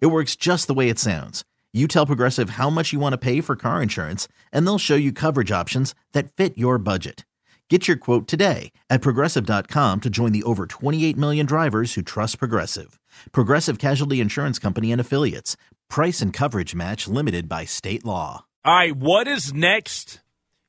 [0.00, 1.44] It works just the way it sounds.
[1.72, 4.94] You tell Progressive how much you want to pay for car insurance, and they'll show
[4.94, 7.24] you coverage options that fit your budget.
[7.70, 12.38] Get your quote today at progressive.com to join the over 28 million drivers who trust
[12.38, 13.00] Progressive.
[13.32, 15.56] Progressive Casualty Insurance Company and Affiliates.
[15.88, 18.44] Price and coverage match limited by state law.
[18.64, 20.20] All right, what is next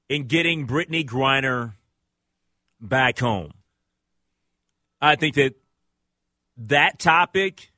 [0.07, 1.73] in getting Brittney Griner
[2.79, 3.51] back home?
[5.01, 5.55] I think that
[6.57, 7.71] that topic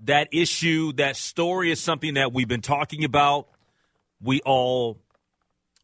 [0.00, 3.48] that issue, that story is something that we've been talking about.
[4.20, 4.98] We all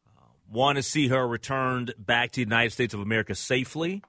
[0.06, 4.02] uh, want to see her returned back to the United States of America safely.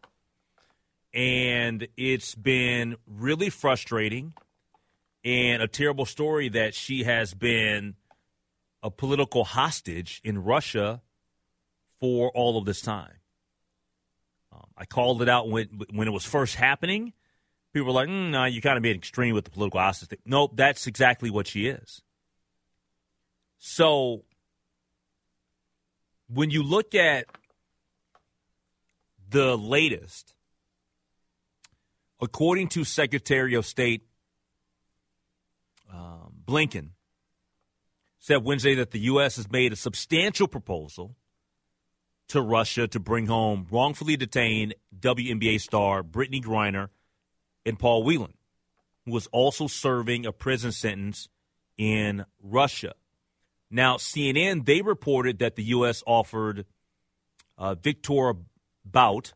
[1.13, 4.33] And it's been really frustrating
[5.23, 7.95] and a terrible story that she has been
[8.81, 11.01] a political hostage in Russia
[11.99, 13.13] for all of this time.
[14.51, 17.13] Um, I called it out when when it was first happening
[17.73, 20.19] people are like, mm, no, you're kind of being extreme with the political thing.
[20.25, 22.01] Nope, that's exactly what she is.
[23.57, 24.23] So
[26.27, 27.25] when you look at
[29.29, 30.35] the latest,
[32.21, 34.05] according to Secretary of State
[35.91, 36.89] um, Blinken,
[38.19, 39.35] said Wednesday that the U.S.
[39.35, 41.15] has made a substantial proposal
[42.29, 46.89] to Russia to bring home wrongfully detained WNBA star Brittney Griner–
[47.65, 48.33] and Paul Whelan,
[49.05, 51.29] who was also serving a prison sentence
[51.77, 52.93] in Russia.
[53.69, 56.03] Now, CNN, they reported that the U.S.
[56.05, 56.65] offered
[57.57, 58.33] uh, Viktor
[58.85, 59.33] Bout,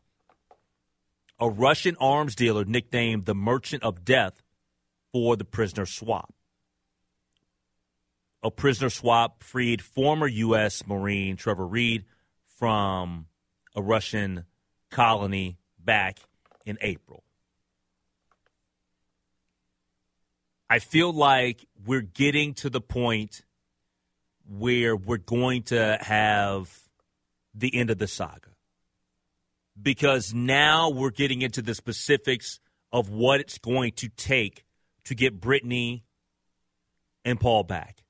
[1.40, 4.42] a Russian arms dealer nicknamed the Merchant of Death,
[5.12, 6.32] for the prisoner swap.
[8.42, 10.86] A prisoner swap freed former U.S.
[10.86, 12.04] Marine Trevor Reed
[12.46, 13.26] from
[13.74, 14.44] a Russian
[14.90, 16.18] colony back
[16.64, 17.24] in April.
[20.70, 23.42] I feel like we're getting to the point
[24.48, 26.70] where we're going to have
[27.54, 28.50] the end of the saga.
[29.80, 32.60] Because now we're getting into the specifics
[32.92, 34.64] of what it's going to take
[35.04, 36.02] to get Brittney
[37.24, 38.02] and Paul back.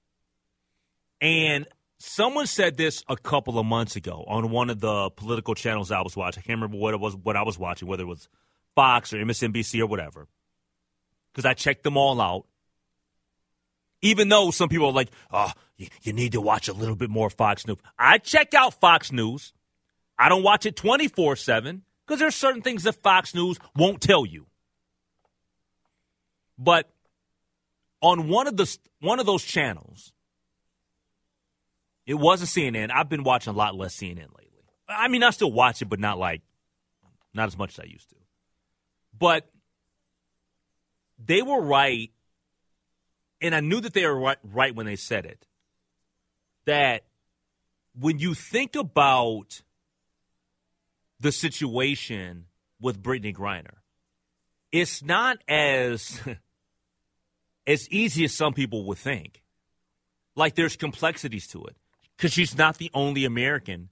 [1.21, 1.67] And
[1.99, 6.01] someone said this a couple of months ago on one of the political channels I
[6.01, 6.43] was watching.
[6.43, 8.29] I can't remember what it was what I was watching, whether it was
[8.75, 10.27] Fox or MSNBC or whatever
[11.38, 12.47] because I checked them all out.
[14.03, 17.10] Even though some people are like, oh, you, you need to watch a little bit
[17.10, 17.78] more Fox News.
[17.97, 19.53] I check out Fox News.
[20.19, 24.27] I don't watch it 24 7 because there's certain things that Fox News won't tell
[24.27, 24.47] you.
[26.59, 26.91] But
[28.03, 30.12] on one of the one of those channels,
[32.04, 32.91] it wasn't CNN.
[32.93, 34.65] I've been watching a lot less CNN lately.
[34.88, 36.43] I mean, I still watch it, but not like
[37.32, 38.16] not as much as I used to.
[39.16, 39.48] But
[41.19, 42.11] they were right,
[43.41, 45.47] and I knew that they were right, right when they said it.
[46.67, 47.05] That
[47.99, 49.62] when you think about
[51.21, 52.47] the situation
[52.81, 53.78] with Brittney Griner,
[54.71, 56.21] it's not as
[57.67, 59.43] as easy as some people would think.
[60.37, 61.77] Like there's complexities to it
[62.17, 63.89] because she's not the only American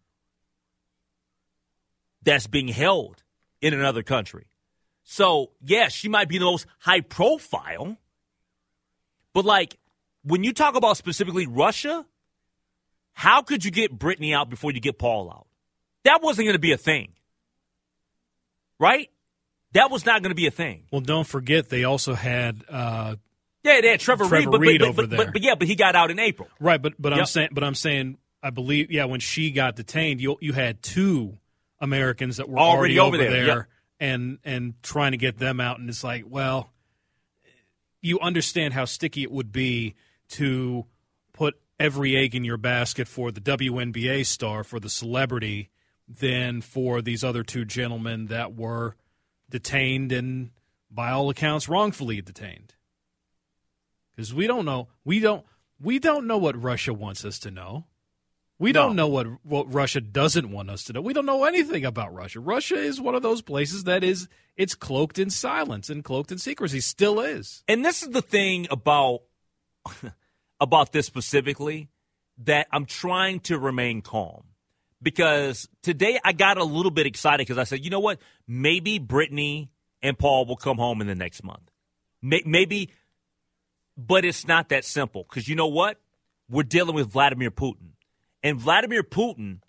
[2.22, 3.22] that's being held
[3.60, 4.46] in another country.
[5.08, 7.96] So, yeah, she might be the most high profile.
[9.32, 9.78] But, like,
[10.24, 12.04] when you talk about specifically Russia,
[13.12, 15.46] how could you get Brittney out before you get Paul out?
[16.02, 17.12] That wasn't going to be a thing.
[18.80, 19.08] Right?
[19.72, 20.82] That was not going to be a thing.
[20.90, 22.64] Well, don't forget, they also had.
[22.68, 23.14] Uh,
[23.62, 25.18] yeah, they had Trevor, Trevor Reed, but, Reed but, over but, there.
[25.18, 26.48] But, but, yeah, but he got out in April.
[26.58, 27.18] Right, but but Yep.
[27.20, 30.82] I'm saying, but I'm saying, I believe, yeah, when she got detained, you you had
[30.82, 31.38] two
[31.80, 33.66] Americans that were Already already, over over, there, there, yep.
[33.98, 36.70] And and trying to get them out, and it's like, well,
[38.00, 39.94] you understand how sticky it would be
[40.28, 40.86] to
[41.32, 45.70] put every egg in your basket for the WNBA star, for the celebrity,
[46.08, 48.96] than for these other two gentlemen that were
[49.50, 50.50] detained and,
[50.90, 52.74] by all accounts, wrongfully detained.
[54.14, 55.44] Because we don't know, we don't,
[55.80, 57.84] we don't know what Russia wants us to know.
[58.58, 58.84] We No.
[58.84, 61.00] don't know what what Russia doesn't want us to know.
[61.02, 62.40] We don't know anything about Russia.
[62.40, 66.38] Russia is one of those places that is it's cloaked in silence and cloaked in
[66.38, 66.80] secrecy.
[66.80, 67.62] Still is.
[67.68, 69.20] And this is the thing about
[70.60, 71.88] about this specifically
[72.38, 74.44] that I'm trying to remain calm
[75.02, 78.18] because today I got a little bit excited because I said, you know what?
[78.46, 79.68] Maybe Brittney
[80.02, 81.70] and Paul will come home in the next month.
[82.22, 82.90] Maybe,
[83.96, 86.00] but it's not that simple because you know what?
[86.48, 87.92] We're dealing with Vladimir Putin.
[88.42, 89.60] And Vladimir Putin,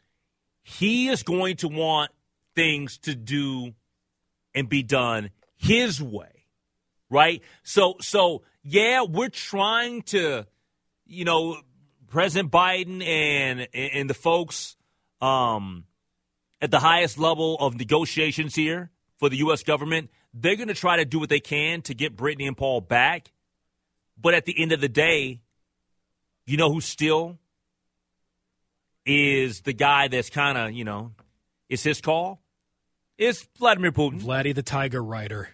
[0.61, 2.11] he is going to want
[2.55, 3.73] things to do
[4.53, 6.45] and be done his way.
[7.09, 7.41] Right?
[7.63, 10.45] So so yeah, we're trying to,
[11.05, 11.57] you know,
[12.07, 14.75] President Biden and and the folks
[15.21, 15.85] um,
[16.61, 19.63] at the highest level of negotiations here for the U.S.
[19.63, 22.81] government, they're going to try to do what they can to get Brittney and Paul
[22.81, 23.31] back.
[24.19, 25.41] But at the end of the day,
[26.45, 27.37] you know who's still
[29.07, 31.13] is the guy that's kind of, you know,
[31.69, 32.41] it's his call?
[33.17, 34.21] It's Vladimir Putin.
[34.21, 35.49] Vladdy the Tiger Rider.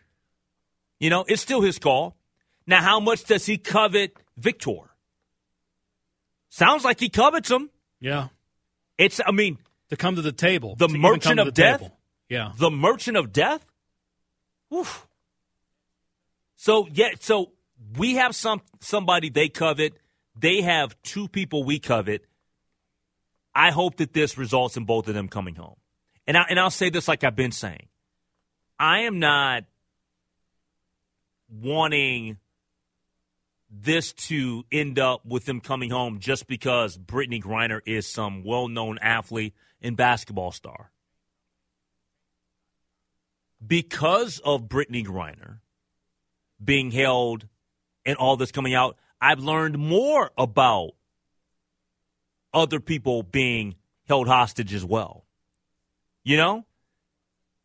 [0.99, 2.17] You know, it's still his call.
[2.65, 4.89] Now, how much does he covet Victor?
[6.49, 7.69] Sounds like he covets him.
[7.99, 8.29] Yeah.
[8.97, 9.57] It's, I mean,
[9.89, 10.75] to come to the table.
[10.75, 11.79] The merchant of death?
[11.79, 11.97] Table.
[12.29, 12.51] Yeah.
[12.57, 13.65] The merchant of death?
[14.73, 15.07] Oof.
[16.55, 17.51] So, yeah, so
[17.97, 19.93] we have some somebody they covet.
[20.35, 22.25] They have two people we covet.
[23.55, 25.75] I hope that this results in both of them coming home.
[26.25, 27.87] And, I, and I'll say this like I've been saying.
[28.79, 29.63] I am not
[31.49, 32.37] wanting
[33.69, 38.67] this to end up with them coming home just because Brittney Griner is some well
[38.67, 40.91] known athlete and basketball star.
[43.65, 45.59] Because of Brittney Griner
[46.63, 47.47] being held
[48.05, 50.91] and all this coming out, I've learned more about
[52.53, 53.75] other people being
[54.07, 55.25] held hostage as well.
[56.23, 56.65] You know?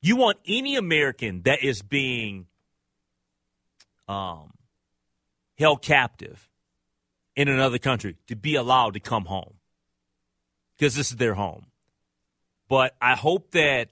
[0.01, 2.47] You want any American that is being
[4.07, 4.53] um,
[5.59, 6.49] held captive
[7.35, 9.55] in another country to be allowed to come home
[10.77, 11.67] because this is their home.
[12.69, 13.89] But I hope that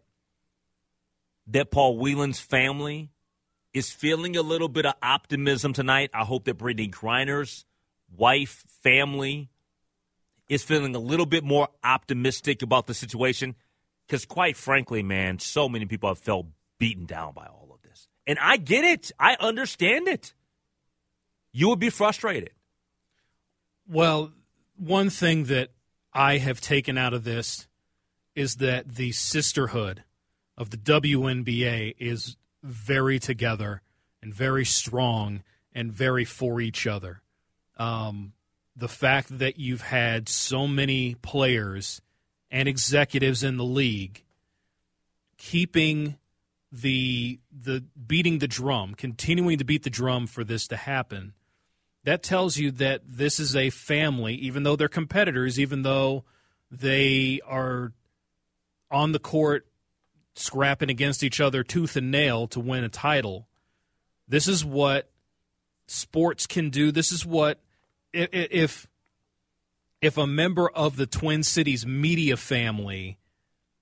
[1.49, 3.11] that Paul Whelan's family
[3.73, 6.11] is feeling a little bit of optimism tonight.
[6.13, 7.65] I hope that Brittney Griner's
[8.17, 9.49] wife, family
[10.49, 13.55] is feeling a little bit more optimistic about the situation.
[14.07, 16.47] Because, quite frankly, man, so many people have felt
[16.79, 18.09] beaten down by all of this.
[18.27, 20.33] And I get it, I understand it
[21.57, 22.51] you would be frustrated.
[23.89, 24.31] Well,
[24.77, 25.71] one thing that
[26.13, 27.67] I have taken out of this
[28.35, 30.05] is that the sisterhood
[30.59, 33.81] of the WNBA is very together
[34.21, 35.43] and very strong
[35.75, 37.23] and very for each other.
[37.79, 38.35] Um,
[38.77, 42.03] the fact that you've had so many players
[42.51, 44.23] and executives in the league
[45.39, 46.17] keeping
[46.71, 51.33] the the beating the drum, continuing to beat the drum for this to happen
[52.07, 56.25] that tells you that this is a family, even though they're competitors, even though
[56.71, 57.93] they are
[58.93, 59.67] on the court
[60.37, 63.49] scrapping against each other tooth and nail to win a title.
[64.29, 65.11] This is what
[65.89, 66.93] sports can do.
[66.93, 67.59] This is what
[68.17, 68.89] if
[70.01, 73.19] if a member of the Twin Cities media family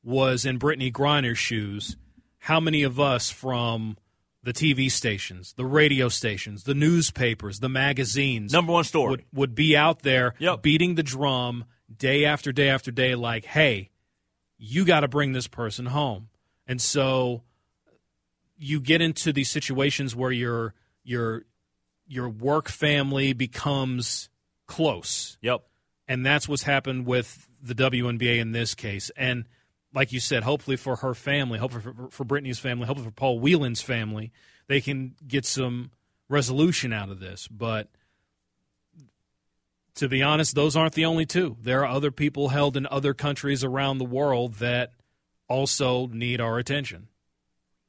[0.02, 1.96] was in Brittney Griner's shoes,
[2.38, 3.96] how many of us from
[4.44, 8.52] the TV stations, the radio stations, the newspapers, the magazines.
[8.52, 9.10] Number one story.
[9.10, 10.62] Would, would be out there yep.
[10.62, 11.64] beating the drum
[11.94, 13.90] day after day after day, like, hey,
[14.58, 16.28] you got to bring this person home.
[16.66, 17.42] And so
[18.56, 21.44] you get into these situations where your your
[22.06, 24.28] your work family becomes
[24.66, 25.38] close.
[25.42, 25.62] Yep.
[26.06, 29.10] And that's what's happened with the WNBA in this case.
[29.16, 29.44] And–
[29.94, 33.38] like you said, hopefully for her family, hopefully for, for Brittney's family, hopefully for Paul
[33.38, 34.32] Whelan's family,
[34.66, 35.92] they can get some
[36.28, 37.46] resolution out of this.
[37.48, 37.88] But
[39.94, 41.56] to be honest, those aren't the only two.
[41.62, 44.92] There are other people held in other countries around the world that
[45.48, 47.08] also need our attention.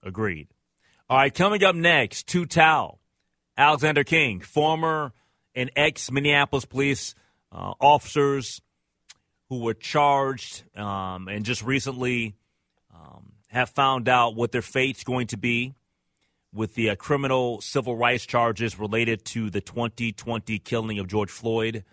[0.03, 0.47] Agreed.
[1.09, 2.97] All right, coming up next, Tou Thao,
[3.57, 5.13] Alexander Kueng, former
[5.55, 7.15] and ex Minneapolis police
[7.51, 8.61] uh, officers
[9.49, 12.35] who were charged um, and just recently
[12.93, 15.73] um, have found out what their fate's going to be
[16.53, 21.83] with the uh, criminal civil rights charges related to the 2020 killing of George Floyd.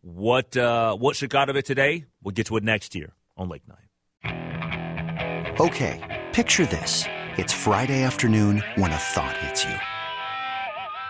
[0.00, 2.06] What uh, what shook out of it today?
[2.22, 3.78] We'll get to it next year on Lake Night.
[5.60, 7.04] Okay, picture this:
[7.36, 9.76] it's Friday afternoon when a thought hits you.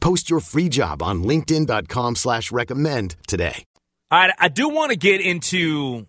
[0.00, 3.64] Post your free job on LinkedIn.com slash recommend today.
[4.10, 6.06] All right, I do want to get into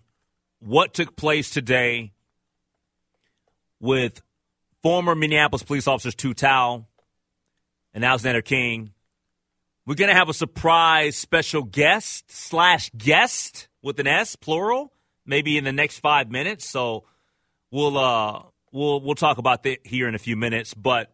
[0.60, 2.12] what took place today
[3.78, 4.22] with
[4.82, 6.86] former Minneapolis police officers Tou Thao
[7.92, 8.90] and Alexander Kueng.
[9.86, 14.92] We're going to have a surprise special guest slash guest with an S, plural,
[15.26, 16.66] maybe in the next five minutes.
[16.66, 17.04] So
[17.70, 18.42] we'll uh,
[18.72, 20.74] we'll we'll talk about that here in a few minutes.
[20.74, 21.12] But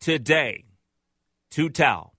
[0.00, 0.64] today,
[1.50, 2.10] Tou Thao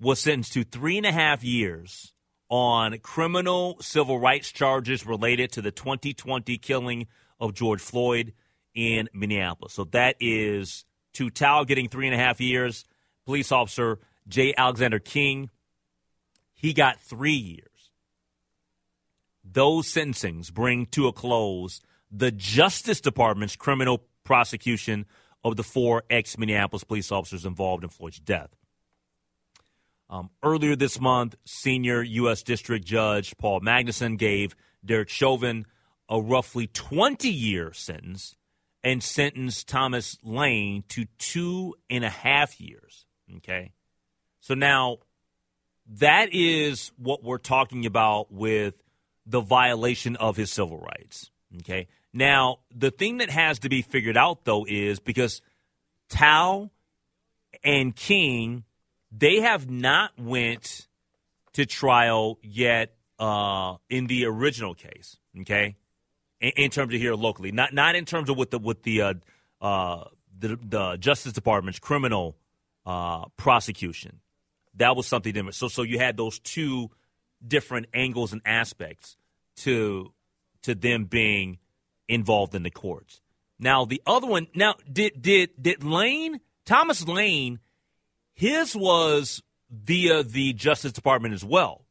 [0.00, 2.12] was sentenced to three and a half years
[2.48, 7.06] on criminal civil rights charges related to the 2020 killing
[7.40, 8.34] of George Floyd
[8.74, 9.72] in Minneapolis.
[9.72, 12.84] So that is Tou Thao getting three and a half years.
[13.24, 14.54] Police officer J.
[14.56, 15.48] Alexander Kueng,
[16.54, 17.68] he got three years.
[19.44, 21.80] Those sentencings bring to a close
[22.10, 25.06] the Justice Department's criminal prosecution
[25.44, 28.50] of the four ex Minneapolis police officers involved in Floyd's death.
[30.08, 32.42] Um, earlier this month, senior U.S.
[32.42, 35.64] District Judge Paul Magnuson gave Derek Chauvin
[36.08, 38.36] a roughly 20 year sentence
[38.84, 43.06] and sentenced Thomas Lane to two and a half years.
[43.36, 43.72] Okay.
[44.40, 44.98] So now
[45.86, 48.74] that is what we're talking about with
[49.24, 51.30] the violation of his civil rights.
[51.60, 51.88] Okay.
[52.14, 55.40] Now, the thing that has to be figured out, though, is because
[56.10, 56.70] Thao
[57.64, 58.64] and Kueng,
[59.10, 60.88] they have not went
[61.54, 65.16] to trial yet uh, in the original case.
[65.40, 65.76] Okay,
[66.40, 69.02] in, in, terms of here locally, not not in terms of with the with the
[69.02, 69.14] uh,
[69.60, 70.04] uh,
[70.38, 72.36] the, the, Justice Department's criminal
[72.84, 74.20] uh, prosecution.
[74.74, 75.54] That was something different.
[75.54, 76.90] So so you had those two
[77.46, 79.16] different angles and aspects
[79.56, 80.12] to
[80.62, 81.58] to them being
[82.12, 83.20] involved in the courts.
[83.58, 84.46] Now the other one.
[84.54, 87.58] Now did did did Lane Thomas Lane?
[88.34, 91.84] His was via the Justice Department as well.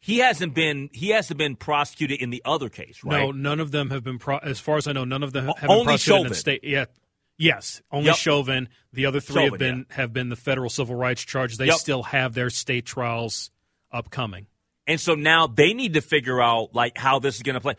[0.00, 3.20] He hasn't been he hasn't been prosecuted in the other case, right?
[3.20, 4.18] No, none of them have been.
[4.18, 6.26] Pro- as far as I know, none of them have only been prosecuted Chauvin.
[6.26, 6.90] in the state yet.
[7.36, 8.16] Yes, only Yep.
[8.16, 8.68] Chauvin.
[8.92, 11.56] The other three Chauvin, have been have been the federal civil rights charge.
[11.56, 11.76] They Yep.
[11.76, 13.50] still have their state trials
[13.92, 14.46] upcoming.
[14.88, 17.74] And so now they need to figure out like how this is going to play.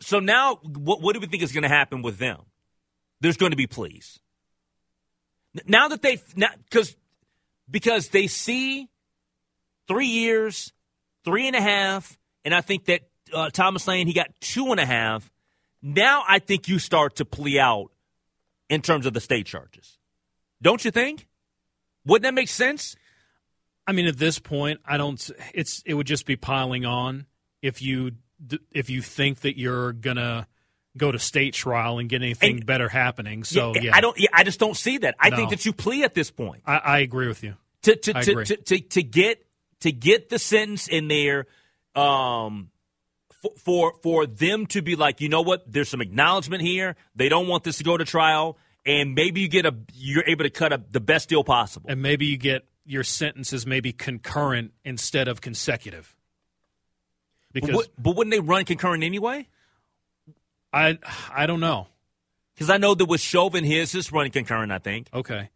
[0.00, 2.40] So now, what, what do we think is going to happen with them?
[3.20, 4.18] There's going to be pleas.
[5.66, 6.18] Now that they,
[6.64, 6.96] because
[7.70, 8.88] because they see
[9.86, 10.72] three years,
[11.24, 13.02] three and a half, and I think that
[13.32, 15.30] uh, Thomas Lane he got two and a half.
[15.82, 17.90] Now I think you start to plea out
[18.70, 19.98] in terms of the state charges,
[20.62, 21.28] don't you think?
[22.06, 22.96] Wouldn't that make sense?
[23.86, 25.30] I mean, at this point, I don't.
[25.52, 27.26] It's it would just be piling on
[27.62, 28.12] if you
[28.72, 30.46] if you think that you're gonna
[30.96, 33.44] go to state trial and get anything And- better happening.
[33.44, 34.18] So yeah, I don't.
[34.18, 35.14] Yeah, I just don't see that.
[35.18, 36.62] I think that you plea at this point.
[36.66, 37.54] I, I agree with you.
[37.82, 39.44] to to to, to, to to get
[39.80, 41.46] to get the sentence in there
[41.94, 42.70] um
[43.42, 47.28] for, for for them to be like you know what there's some acknowledgement here they
[47.28, 50.50] don't want this to go to trial and maybe you get a you're able to
[50.50, 55.28] cut a, the best deal possible And maybe you get your sentences maybe concurrent instead
[55.28, 56.14] of consecutive.
[57.52, 59.48] because but, but wouldn't they run concurrent anyway?
[60.72, 60.98] I
[61.32, 61.88] I don't know.
[62.54, 64.70] Because I know that with Chauvin, his is running concurrent.
[64.72, 65.08] I think.
[65.12, 65.50] Okay.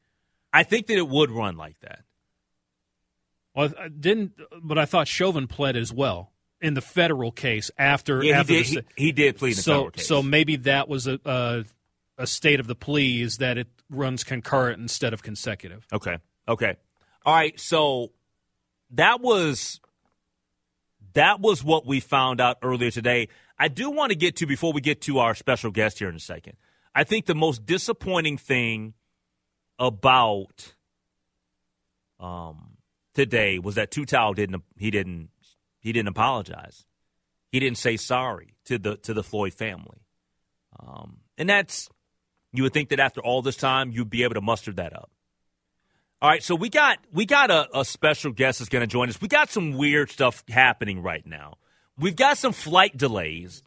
[0.52, 2.00] I think that it would run like that.
[3.54, 4.32] Well, I didn't,
[4.62, 8.23] but I thought Chauvin pled as well in the federal case after.
[8.23, 8.75] Yeah, after he did.
[8.76, 11.64] the, He, he did plead so so maybe that was a, a
[12.18, 15.87] a state of the plea is that it runs concurrent instead of consecutive.
[15.92, 16.18] Okay.
[16.49, 16.76] Okay.
[17.25, 17.58] All right.
[17.58, 18.12] So
[18.90, 19.80] that was
[21.14, 23.28] that was what we found out earlier today.
[23.58, 26.14] I do want to get to before we get to our special guest here in
[26.14, 26.54] a second.
[26.94, 28.94] I think the most disappointing thing
[29.78, 30.75] about
[32.20, 32.76] um,
[33.14, 35.30] today was that Tou Thao didn't he didn't
[35.80, 36.87] he didn't apologize.
[37.50, 40.06] He didn't say sorry to the to the Floyd family,
[40.78, 41.88] um, and that's
[42.52, 45.10] you would think that after all this time you'd be able to muster that up.
[46.20, 49.08] All right, so we got we got a, a special guest that's going to join
[49.08, 49.20] us.
[49.20, 51.58] We got some weird stuff happening right now.
[51.96, 53.62] We've got some flight delays,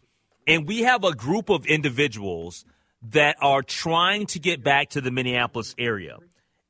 [0.46, 2.66] and we have a group of individuals
[3.04, 6.18] that are trying to get back to the Minneapolis area.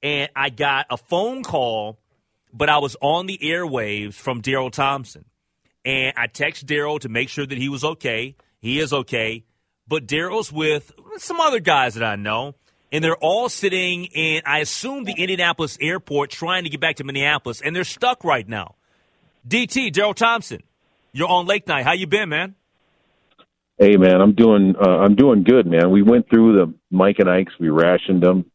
[0.04, 1.98] And I got a phone call,
[2.54, 5.26] but I was on the airwaves from Daryl Thompson,
[5.84, 8.36] and I texted Daryl to make sure that he was okay.
[8.60, 9.46] He is okay,
[9.88, 12.54] but Daryl's with some other guys that I know
[12.92, 17.04] and they're all sitting in, I assume, the Indianapolis airport trying to get back to
[17.04, 18.76] Minneapolis, and they're stuck right now.
[19.48, 20.62] DT, Daryl Thompson,
[21.14, 21.86] you're on Lake Night.
[21.86, 22.56] How you been, man?
[23.78, 25.90] Hey, man, I'm doing uh, I'm doing good, man.
[25.90, 27.54] We went through the Mike and Ike's.
[27.60, 28.46] We rationed them.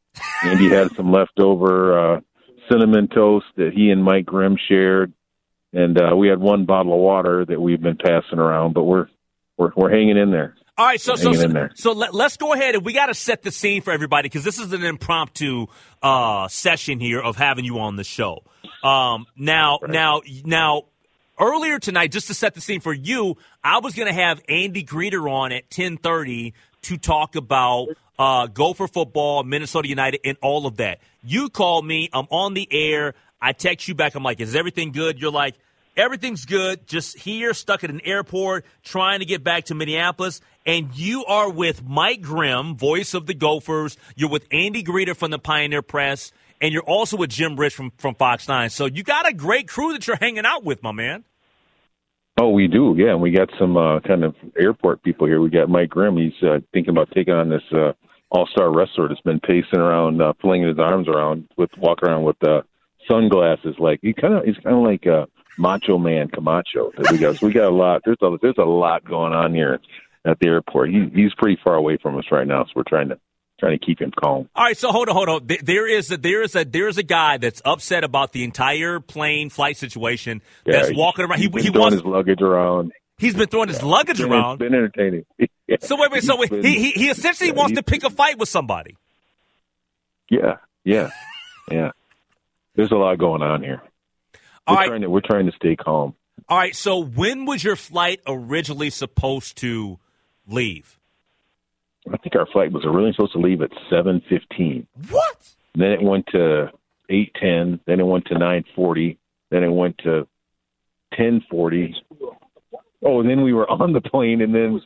[0.45, 2.21] Andy had some leftover uh,
[2.71, 5.13] cinnamon toast that he and Mike Grimm shared,
[5.73, 8.75] and uh, we had one bottle of water that we've been passing around.
[8.75, 9.09] But we're
[9.57, 10.55] we're we're hanging in there.
[10.79, 13.43] All right, so so so, so let, us go ahead and we got to set
[13.43, 15.69] the scene for everybody because this is an impromptu
[16.03, 18.43] uh, session here of having you on the show.
[18.83, 20.83] Um, now, now, now,
[21.41, 24.85] earlier tonight, just to set the scene for you, I was going to have Andy
[24.85, 26.53] Greder on at ten thirty
[26.83, 30.99] to talk about uh, Gopher football, Minnesota United, and all of that.
[31.25, 32.11] You called me.
[32.13, 33.15] I'm on the air.
[33.41, 34.15] I text you back.
[34.15, 35.55] I'm like, "Is everything good?" You're like,
[35.97, 36.87] "Everything's good.
[36.87, 41.49] Just here, stuck at an airport, trying to get back to Minneapolis." And you are
[41.49, 43.97] with Mike Grimm, voice of the Gophers.
[44.17, 47.93] You're with Andy Greder from the Pioneer Press, and you're also with Jim Rich from
[47.99, 48.71] from Fox Nine.
[48.71, 51.25] So you got a great crew that you're hanging out with, my man.
[52.39, 53.13] Oh, we do, yeah.
[53.13, 55.41] And we got some uh, kind of airport people here.
[55.41, 56.19] We got Mike Grimm.
[56.19, 57.93] He's uh, thinking about taking on this uh,
[58.31, 62.37] all-star wrestler that's been pacing around, uh, flinging his arms around, with walking around with
[62.47, 62.61] uh,
[63.11, 63.77] sunglasses.
[63.79, 65.25] Like he kind of, he's kind of like uh,
[65.59, 66.93] Macho Man Camacho.
[66.97, 68.03] That we got, so we got a lot.
[68.05, 69.81] There's a there's a lot going on here
[70.25, 70.91] at the airport.
[70.91, 73.19] He, he's pretty far away from us right now, so we're trying to
[73.59, 74.49] trying to keep him calm.
[74.55, 75.47] All right, so hold on, hold on.
[75.47, 78.45] There- There is a there is a there is a guy that's upset about the
[78.45, 80.43] entire plane flight situation.
[80.67, 81.39] that's walking around.
[81.39, 81.95] He, he's been he throwing wants.
[81.97, 82.93] his luggage around.
[83.19, 84.55] He's been throwing his luggage around.
[84.55, 85.25] It's been entertaining.
[85.81, 86.23] So wait, wait.
[86.23, 88.97] So wait, been- he, he he essentially yeah, wants to pick a fight with somebody.
[90.31, 91.11] Yeah, yeah,
[91.71, 91.91] yeah.
[92.77, 93.83] There's a lot going on here.
[94.67, 94.89] All we're right.
[94.89, 96.15] trying to we're trying to stay calm.
[96.49, 96.75] All right.
[96.75, 99.99] So when was your flight originally supposed to
[100.47, 100.99] leave?
[102.13, 104.87] I think our flight was originally supposed to leave at seven fifteen.
[105.11, 105.55] What?
[105.75, 106.71] Then it went to
[107.11, 107.81] eight ten.
[107.87, 109.19] Then it went to nine forty.
[109.51, 110.27] Then it went to
[111.15, 111.95] ten forty.
[113.05, 114.81] Oh, and then we were on the plane, and then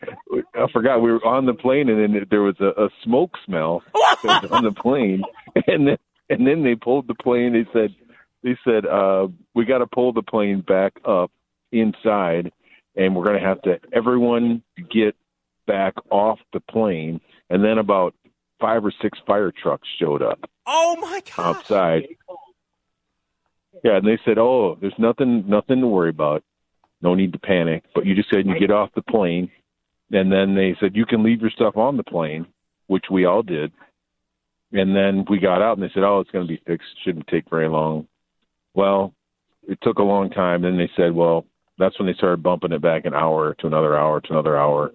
[0.54, 3.82] I forgot we were on the plane, and then there was a, a smoke smell
[3.94, 5.22] that was on the plane,
[5.66, 5.96] and then
[6.28, 7.52] and then they pulled the plane.
[7.52, 7.94] They said
[8.42, 11.30] they said uh, we got to pull the plane back up
[11.72, 12.52] inside,
[12.96, 15.14] and we're going to have to everyone get
[15.66, 18.14] back off the plane, and then about
[18.60, 21.56] five or six fire trucks showed up Oh my god!
[21.56, 22.08] outside.
[23.84, 26.42] Yeah, and they said, "Oh, there's nothing, nothing to worry about.
[27.02, 27.84] No need to panic.
[27.94, 29.50] But you just said you get off the plane."
[30.12, 32.46] And then they said you can leave your stuff on the plane,
[32.88, 33.70] which we all did.
[34.72, 36.88] And then we got out, and they said, "Oh, it's going to be fixed.
[37.04, 38.08] Shouldn't take very long."
[38.74, 39.14] Well,
[39.68, 40.62] it took a long time.
[40.62, 41.46] Then they said, "Well,
[41.78, 44.92] that's when they started bumping it back an hour to another hour to another hour."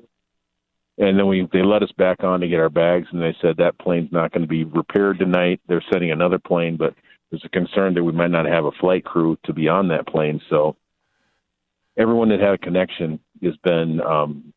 [0.97, 3.57] And then we they let us back on to get our bags, and they said
[3.57, 5.59] that plane's not going to be repaired tonight.
[5.67, 6.93] They're sending another plane, but
[7.29, 10.07] there's a concern that we might not have a flight crew to be on that
[10.07, 10.39] plane.
[10.49, 10.77] So
[11.97, 14.53] everyone that had a connection has been um,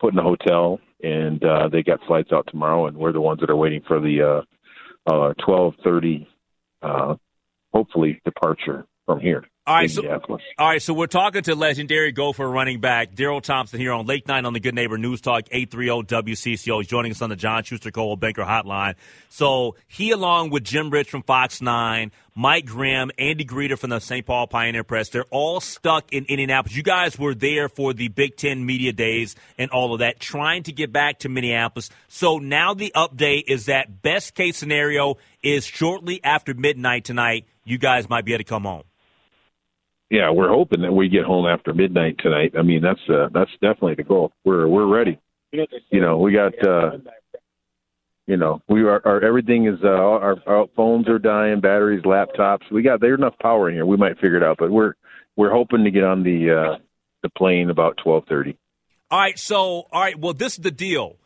[0.00, 3.40] put in a hotel, and uh, they got flights out tomorrow, and we're the ones
[3.40, 4.44] that are waiting for the
[5.08, 6.26] uh, uh, 12:30,
[6.82, 7.14] uh,
[7.74, 9.44] hopefully departure from here.
[9.66, 10.06] All right, so,
[10.58, 14.28] all right, so we're talking to legendary Gopher running back Daryl Thompson here on Late
[14.28, 16.80] Night on the Good Neighbor News Talk 830 WCCO.
[16.80, 18.94] He's joining us on the John Schuster Coldwell Banker Hotline.
[19.30, 24.00] So he, along with Jim Rich from Fox 9, Mike Grimm, Andy Greder from the
[24.00, 24.26] St.
[24.26, 26.76] Paul Pioneer Press, they're all stuck in Indianapolis.
[26.76, 30.64] You guys were there for the Big Ten media days and all of that, trying
[30.64, 31.88] to get back to Minneapolis.
[32.08, 37.78] So now the update is that best case scenario is shortly after midnight tonight, you
[37.78, 38.84] guys might be able to come home
[40.10, 42.52] yeah, we're hoping that we get home after midnight tonight.
[42.56, 44.30] I mean, that's uh, that's definitely the goal.
[44.44, 45.18] We're we're ready.
[45.50, 46.98] You know, we got uh,
[48.26, 52.70] you know, we are our everything is uh, our, our phones are dying, batteries, laptops.
[52.70, 53.86] We got there's enough power in here.
[53.86, 54.94] We might figure it out, but we're
[55.36, 56.78] we're hoping to get on the uh,
[57.22, 58.56] the plane about twelve thirty.
[59.10, 61.16] All right, so all right, well, this is the deal.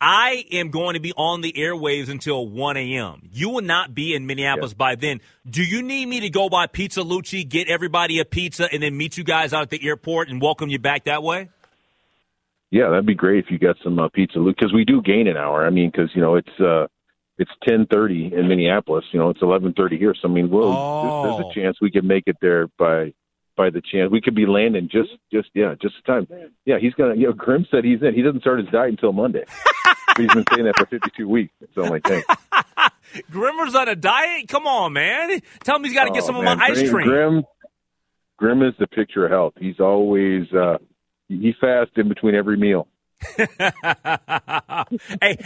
[0.00, 3.28] I am going to be on the airwaves until 1 a.m.
[3.32, 5.20] You will not be in Minneapolis by then.
[5.48, 8.96] Do you need me to go by Pizza Luce, get everybody a pizza, and then
[8.96, 11.48] meet you guys out at the airport and welcome you back that way?
[12.70, 15.36] Yeah, that'd be great if you got some uh, pizza because we do gain an
[15.36, 15.66] hour.
[15.66, 16.88] I mean, because you know it's uh,
[17.38, 19.04] it's ten thirty in Minneapolis.
[19.12, 20.14] You know, it's eleven thirty here.
[20.20, 21.22] So I mean, we'll, oh.
[21.22, 23.14] there's, there's a chance we can make it there by
[23.56, 24.10] by the chance.
[24.10, 26.26] We could be landing just just yeah, just the time.
[26.64, 27.14] Yeah, he's gonna.
[27.14, 28.14] You know, Grimm said he's in.
[28.14, 29.44] He doesn't start his diet until Monday.
[30.16, 31.52] he's been saying that for 52 weeks.
[31.74, 32.02] So I'm like,
[33.30, 34.48] Grimmer's on a diet.
[34.48, 35.40] Come on, man.
[35.64, 36.52] Tell him he's got to get oh, some man.
[36.52, 37.06] of my ice cream.
[37.06, 37.44] Grimm,
[38.36, 39.54] Grimm is the picture of health.
[39.58, 40.78] He's always uh,
[41.28, 42.88] he fasts in between every meal.
[43.38, 43.48] hey,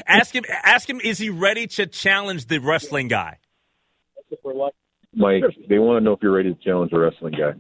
[0.07, 0.45] ask him.
[0.49, 1.01] Ask him.
[1.01, 3.39] Is he ready to challenge the wrestling guy?
[5.15, 7.53] Mike, they want to know if you're ready to challenge the wrestling guy.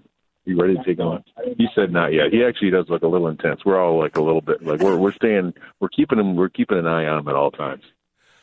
[0.44, 1.22] You ready to take on?
[1.57, 2.33] He said not yet.
[2.33, 3.64] He actually does look a little intense.
[3.64, 6.79] We're all like a little bit like we're we're staying we're keeping him we're keeping
[6.79, 7.83] an eye on him at all times.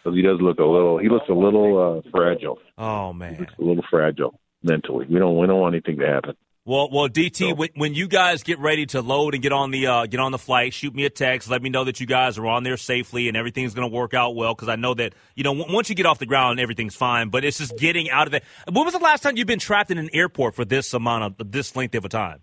[0.03, 2.59] So he does look a little he looks a little uh, fragile.
[2.77, 5.07] Oh man, he looks a little fragile mentally.
[5.09, 6.35] We don't we don't want anything to happen.
[6.67, 9.71] Well, well, DT, so, when, when you guys get ready to load and get on
[9.71, 11.49] the uh, get on the flight, shoot me a text.
[11.49, 14.13] Let me know that you guys are on there safely and everything's going to work
[14.13, 14.53] out well.
[14.53, 17.29] Because I know that you know w- once you get off the ground, everything's fine.
[17.29, 18.43] But it's just getting out of it.
[18.69, 21.51] When was the last time you've been trapped in an airport for this amount of
[21.53, 22.41] this length of a time?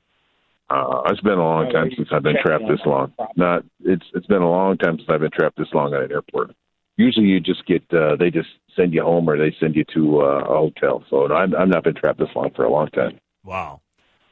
[0.71, 3.13] Uh, it's been a long time since I've been trapped this long.
[3.37, 6.11] Not it's it's been a long time since I've been trapped this long at an
[6.11, 6.57] airport.
[6.97, 10.23] Usually, you just get uh, they just send you home or they send you to
[10.23, 11.05] uh, a hotel.
[11.11, 13.21] So no, I'm I've not been trapped this long for a long time.
[13.45, 13.83] Wow.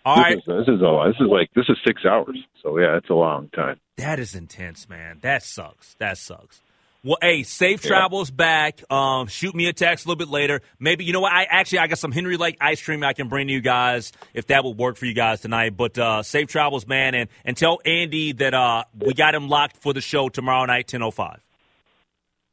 [0.05, 0.39] All this right.
[0.39, 2.39] Is, this is a this is like this is six hours.
[2.63, 3.79] So yeah, it's a long time.
[3.97, 5.19] That is intense, man.
[5.23, 5.95] That sucks.
[5.99, 6.61] That sucks.
[7.05, 8.37] Well, hey, safe travels yeah.
[8.37, 8.93] back.
[8.93, 10.61] Um, shoot me a text a little bit later.
[10.79, 11.33] Maybe you know what?
[11.33, 14.13] I actually I got some Henry Lake ice cream I can bring to you guys
[14.35, 15.77] if that would work for you guys tonight.
[15.77, 19.79] But uh, safe travels, man, and and tell Andy that uh, we got him locked
[19.79, 21.41] for the show tomorrow night, ten oh five.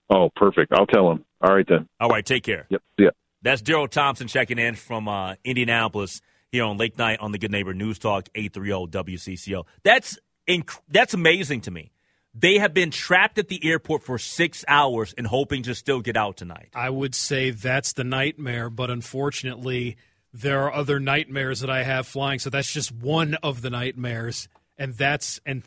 [0.09, 0.73] Oh, perfect.
[0.73, 1.23] I'll tell him.
[1.41, 1.88] All right then.
[1.99, 2.65] All right, take care.
[2.69, 2.81] Yep.
[2.97, 3.09] Yeah.
[3.43, 7.51] That's Daryl Thompson checking in from uh, Indianapolis here on Late Night on the Good
[7.51, 9.65] Neighbor News Talk 830 WCCO.
[9.83, 11.91] That's inc- that's amazing to me.
[12.33, 16.15] They have been trapped at the airport for six hours and hoping to still get
[16.15, 16.69] out tonight.
[16.75, 19.97] I would say that's the nightmare, but unfortunately,
[20.31, 22.39] there are other nightmares that I have flying.
[22.39, 25.63] So that's just one of the nightmares, and that's and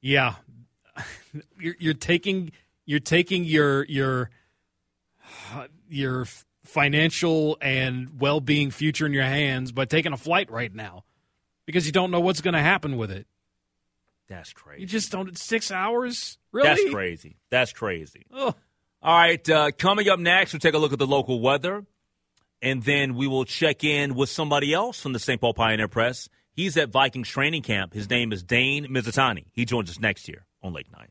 [0.00, 0.36] yeah,
[1.58, 2.52] you're, you're taking
[2.86, 4.30] you're taking your your
[5.88, 6.26] your
[6.64, 11.04] financial and well-being future in your hands by taking a flight right now
[11.66, 13.26] because you don't know what's going to happen with it.
[14.28, 14.82] That's crazy.
[14.82, 15.36] You just don't.
[15.36, 16.38] Six hours?
[16.50, 16.68] Really?
[16.68, 17.36] That's crazy.
[17.50, 18.24] That's crazy.
[18.32, 18.54] Ugh.
[19.02, 19.48] All right.
[19.48, 21.84] Uh, coming up next, we'll take a look at the local weather,
[22.62, 25.40] and then we will check in with somebody else from the St.
[25.40, 26.28] Paul Pioneer Press.
[26.52, 27.92] He's at Vikings training camp.
[27.92, 29.46] His name is Dane Mizutani.
[29.52, 31.10] He joins us next year on Lake Night.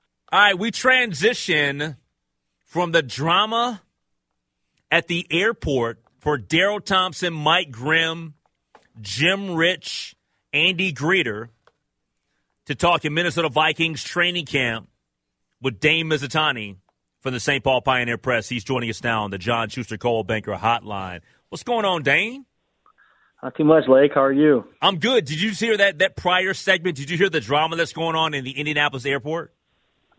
[0.33, 1.97] All right, we transition
[2.63, 3.81] from the drama
[4.89, 8.35] at the airport for Daryl Thompson, Mike Grimm,
[9.01, 10.15] Jim Rich,
[10.53, 11.49] Andy Greder
[12.67, 14.87] to talk in Minnesota Vikings training camp
[15.61, 16.77] with Dane Mizutani
[17.19, 17.61] from the St.
[17.61, 18.47] Paul Pioneer Press.
[18.47, 21.19] He's joining us now on the John Schuster Coldwell Banker Hotline.
[21.49, 22.45] What's going on, Dane?
[23.43, 24.11] Not too much, Lake.
[24.15, 24.63] How are you?
[24.81, 25.25] I'm good.
[25.25, 26.95] Did you hear that that prior segment?
[26.95, 29.53] Did you hear the drama that's going on in the Indianapolis airport?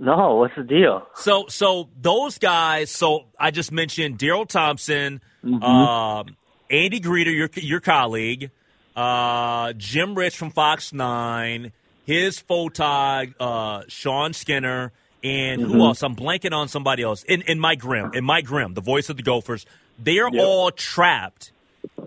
[0.04, 1.06] No, what's the deal?
[1.14, 2.90] So, so those guys.
[2.90, 5.60] So I just mentioned Daryl Thompson, Mhm.
[5.62, 6.24] uh,
[6.70, 8.50] Andy Greder, your your colleague,
[8.96, 11.70] uh, Jim Rich from Fox Nine,
[12.04, 14.90] his photog, uh, Sean Skinner,
[15.22, 15.86] and who Mhm.
[15.86, 16.02] else?
[16.02, 17.22] I'm blanking on somebody else.
[17.22, 19.64] In in Mike Grimm, in Mike Grimm, the voice of the Gophers.
[20.00, 20.44] They are Yep.
[20.44, 21.52] all trapped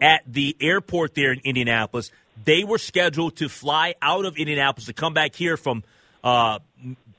[0.02, 2.12] at the airport there in Indianapolis.
[2.44, 5.84] They were scheduled to fly out of Indianapolis to come back here from
[6.26, 6.58] uh,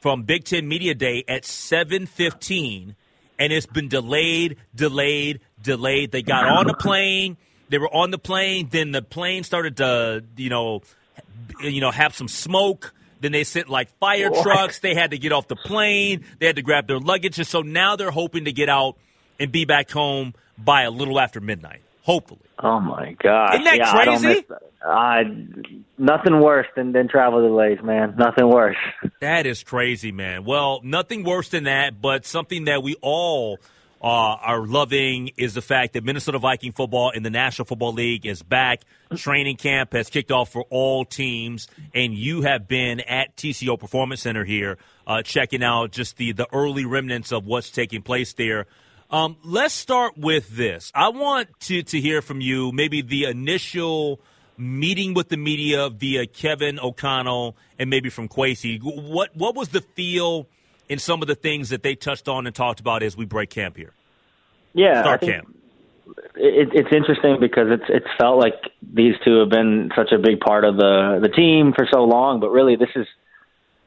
[0.01, 2.97] from Big Ten Media Day at seven fifteen,
[3.39, 6.13] and it's been delayed, delayed, delayed.
[6.13, 7.37] They got on the plane.
[7.69, 8.69] They were on the plane.
[8.71, 10.83] Then the plane started to, you know,
[11.61, 12.95] you know, have some smoke.
[13.21, 14.81] Then they sent like fire trucks.
[14.81, 16.25] They had to get off the plane.
[16.39, 18.97] They had to grab their luggage, and so now they're hoping to get out
[19.41, 21.83] and be back home by a little after midnight.
[22.07, 22.40] Hopefully.
[22.62, 23.55] Oh my god!
[23.55, 24.27] Isn't that yeah, I crazy?
[24.29, 24.42] miss,
[24.81, 25.23] I
[25.99, 28.14] nothing worse than than travel delays, man.
[28.16, 28.77] Nothing worse.
[29.21, 30.45] That is crazy, man.
[30.45, 33.59] Well, nothing worse than that, but something that we all
[34.01, 38.25] uh, are loving is the fact that Minnesota Viking football in the National Football League
[38.25, 38.83] is back.
[39.16, 44.21] Training camp has kicked off for all teams, and you have been at TCO Performance
[44.23, 48.66] Center here, uh, checking out just the the early remnants of what's taking place there.
[49.11, 50.90] Um, let's start with this.
[50.95, 54.21] I want to to hear from you, maybe the initial
[54.59, 58.81] meeting with the media via Kevin O'Connell and maybe from Kwesi.
[58.83, 60.49] What what was the feel
[60.88, 63.51] in some of the things that they touched on and talked about as we break
[63.51, 63.92] camp here?
[64.73, 65.57] Yeah, Start camp.
[66.35, 70.40] It, it's interesting because it's it's felt like these two have been such a big
[70.40, 73.07] part of the the team for so long, but really this is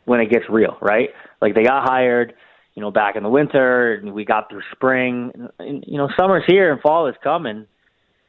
[0.05, 1.10] when it gets real, right?
[1.41, 2.34] Like they got hired,
[2.80, 5.34] you know, back in the winter, and we got through spring.
[5.60, 7.68] And, you know, summer's here and fall is coming.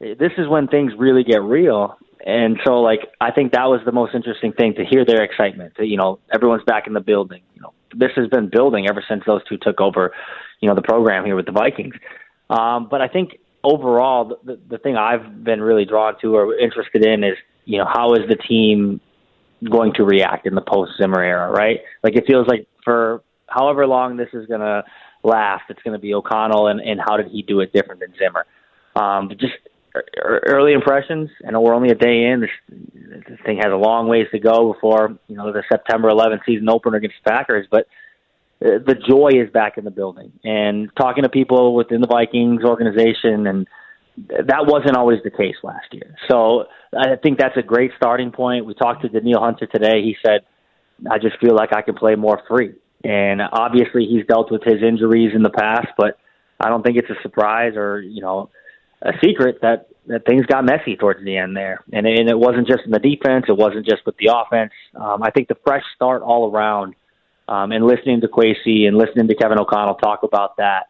[0.01, 1.97] This is when things really get real.
[2.25, 5.71] And so, like, I think that was the most interesting thing to hear their excitement.
[5.79, 7.43] You know, everyone's back in the building.
[7.55, 10.11] You know, this has been building ever since those two took over,
[10.59, 11.95] you know, the program here with the Vikings.
[12.49, 17.05] Um, but I think overall, the, the thing I've been really drawn to or interested
[17.05, 18.99] in is, you know, how is the team
[19.63, 21.79] going to react in the post Zimmer era, right?
[22.03, 24.83] Like it feels like for however long this is going to
[25.23, 28.13] last, it's going to be O'Connell and, and how did he do it different than
[28.17, 28.45] Zimmer?
[28.95, 29.53] Um, just
[30.17, 31.29] early impressions.
[31.45, 32.41] I know we're only a day in.
[32.41, 32.49] This,
[33.27, 36.69] this thing has a long ways to go before you know the September 11th season
[36.69, 37.87] opener against the Packers, but
[38.63, 40.31] uh, the joy is back in the building.
[40.43, 43.67] And talking to people within the Vikings organization, and
[44.29, 46.15] that wasn't always the case last year.
[46.29, 48.65] So I think that's a great starting point.
[48.65, 50.01] We talked to Danielle Hunter today.
[50.03, 50.41] He said,
[51.09, 54.83] "I just feel like I can play more free." And obviously, he's dealt with his
[54.83, 56.17] injuries in the past, but
[56.59, 58.49] I don't think it's a surprise or you know
[59.01, 62.67] a secret that that things got messy towards the end there, and and it wasn't
[62.67, 64.71] just in the defense, it wasn't just with the offense.
[64.95, 66.95] Um, I think the fresh start all around,
[67.47, 70.87] um, and listening to Kwesi and listening to Kevin O'Connell talk about that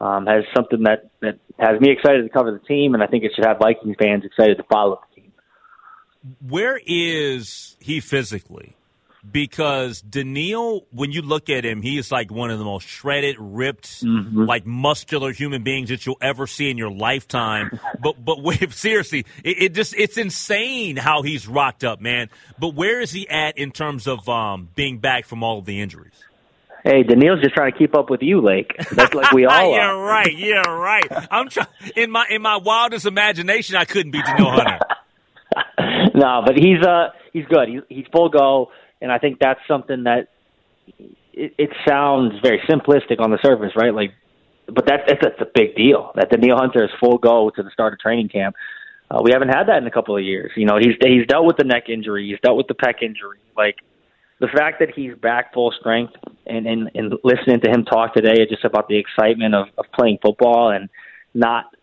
[0.00, 3.24] um, has something that that has me excited to cover the team, and I think
[3.24, 5.32] it should have Vikings fans excited to follow the team.
[6.48, 8.76] Where is he physically?
[9.30, 13.36] Because Danielle, when you look at him, he is like one of the most shredded,
[13.38, 14.44] ripped, Mm-hmm.
[14.46, 17.78] like muscular human beings that you'll ever see in your lifetime.
[18.00, 22.30] but but wait, seriously, it, it just it's insane how he's rocked up, man.
[22.58, 25.80] But where is he at in terms of um, being back from all of the
[25.80, 26.14] injuries?
[26.84, 28.74] Hey, Danielle's just trying to keep up with you, Lake.
[28.90, 30.02] That's like we all yeah, are.
[30.04, 30.36] right.
[30.36, 31.06] Yeah, right.
[31.30, 34.78] I'm trying in my in my wildest imagination, I couldn't beat Danielle Hunter.
[36.16, 37.68] no, but he's uh he's good.
[37.68, 38.70] He's he's full go,
[39.02, 40.28] and I think that's something that
[41.32, 43.92] it, it sounds very simplistic on the surface, right?
[43.92, 44.14] Like,
[44.66, 46.12] but that's that's, that's a big deal.
[46.14, 48.54] That Danielle Hunter is full go to the start of training camp.
[49.10, 50.52] Uh, we haven't had that in a couple of years.
[50.56, 53.40] You know, he's he's dealt with the neck injury, he's dealt with the pec injury.
[53.56, 53.76] Like
[54.38, 56.14] the fact that he's back full strength,
[56.46, 60.18] and and, and listening to him talk today just about the excitement of, of playing
[60.22, 60.88] football and
[61.34, 61.74] not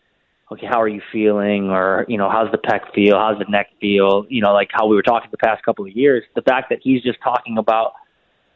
[0.51, 1.69] okay, how are you feeling?
[1.69, 3.17] Or, you know, how's the pec feel?
[3.17, 4.25] How's the neck feel?
[4.29, 6.23] You know, like how we were talking the past couple of years.
[6.35, 7.93] The fact that he's just talking about,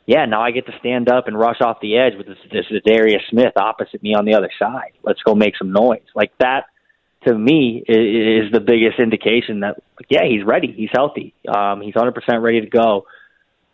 [0.05, 2.65] yeah, now I get to stand up and rush off the edge with this, this
[2.85, 4.93] Darius Smith opposite me on the other side.
[5.03, 6.01] Let's go make some noise.
[6.15, 6.65] Like that,
[7.27, 10.73] to me, is, is the biggest indication that, yeah, he's ready.
[10.75, 11.33] He's healthy.
[11.47, 13.05] Um, he's 100% ready to go.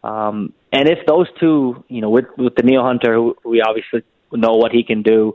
[0.03, 4.55] Um, and if those two, you know, with, with Danielle Hunter, who we obviously know
[4.55, 5.33] what he can do,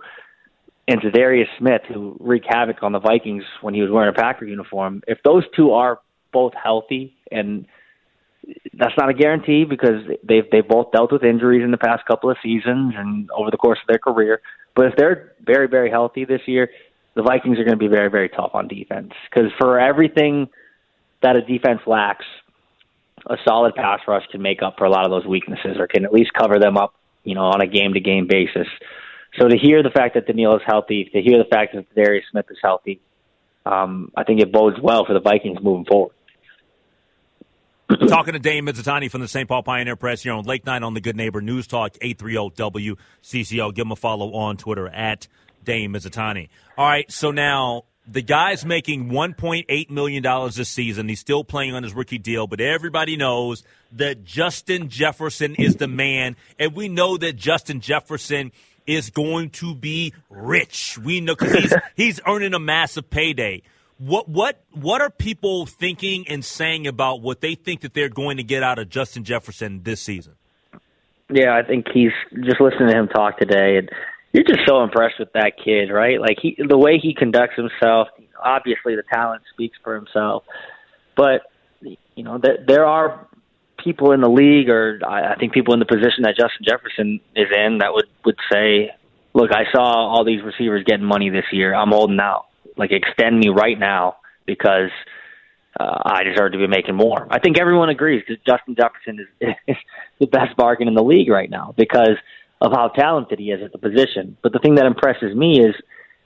[0.86, 4.44] and Za'Darius Smith, who wreaked havoc on the Vikings when he was wearing a Packer
[4.44, 6.00] uniform, if those two are
[6.32, 7.66] both healthy, and
[8.74, 12.30] that's not a guarantee because they've they've both dealt with injuries in the past couple
[12.30, 14.42] of seasons and over the course of their career.
[14.76, 16.68] But if they're very very healthy this year,
[17.14, 20.48] the Vikings are going to be very very tough on defense because for everything
[21.22, 22.26] that a defense lacks,
[23.26, 26.04] a solid pass rush can make up for a lot of those weaknesses or can
[26.04, 28.68] at least cover them up, you know, on a game to game basis.
[29.38, 32.24] So to hear the fact that Danielle is healthy, to hear the fact that Darius
[32.30, 33.00] Smith is healthy,
[33.66, 36.14] um, I think it bodes well for the Vikings moving forward.
[38.08, 39.48] Talking to Dane Mizutani from the St.
[39.48, 43.74] Paul Pioneer Press here on Late Night on the Good Neighbor News Talk 830 WCCO.
[43.74, 45.28] Give him a follow on Twitter at
[45.62, 46.48] Dane Mizutani.
[46.78, 50.22] All right, so now the guy's making $1.8 million
[50.54, 51.08] this season.
[51.08, 55.88] He's still playing on his rookie deal, but everybody knows that Justin Jefferson is the
[55.88, 56.36] man.
[56.58, 58.52] And we know that Justin Jefferson
[58.86, 60.98] is going to be rich.
[60.98, 63.62] We know because he's, he's earning a massive payday.
[63.98, 68.38] What what what are people thinking and saying about what they think that they're going
[68.38, 70.34] to get out of Justin Jefferson this season?
[71.30, 72.12] Yeah, I think he's
[72.44, 73.88] just listening to him talk today, and
[74.32, 76.20] you're just so impressed with that kid, right?
[76.20, 78.08] Like he, the way he conducts himself.
[78.42, 80.42] Obviously, the talent speaks for himself,
[81.16, 81.42] but
[81.80, 83.26] you know there, there are
[83.84, 87.20] people in the league, or I, I think people in the position that Justin Jefferson
[87.36, 88.90] is in, that would would say,
[89.34, 91.74] "Look, I saw all these receivers getting money this year.
[91.74, 92.46] I'm holding out.
[92.76, 94.16] Like extend me right now
[94.46, 94.90] because."
[95.76, 97.26] Uh, I deserve to be making more.
[97.32, 99.76] I think everyone agrees that Justin Jefferson is, is
[100.20, 102.16] the best bargain in the league right now because
[102.60, 104.36] of how talented he is at the position.
[104.40, 105.74] But the thing that impresses me is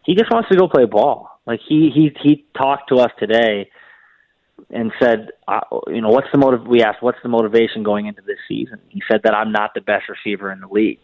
[0.04, 1.40] he just wants to go play ball.
[1.46, 3.70] Like he he he talked to us today
[4.70, 6.66] and said, uh, you know, what's the motive?
[6.66, 8.80] We asked, what's the motivation going into this season?
[8.88, 11.00] He said that I'm not the best receiver in the league,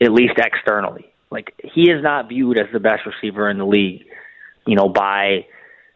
[0.00, 1.06] at least externally.
[1.30, 4.04] Like he is not viewed as the best receiver in the league,
[4.66, 5.46] you know, by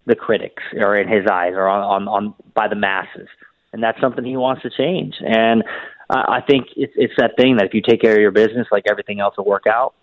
[0.07, 3.29] the critics or in his eyes or on on, on by the masses.
[3.73, 5.15] And that's something he wants to change.
[5.21, 5.63] And
[6.11, 8.85] I think it's it's that thing that if you take care of your business, like
[8.91, 9.95] everything else will work out.